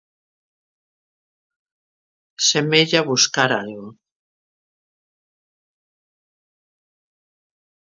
[2.47, 3.87] Semella buscar algo.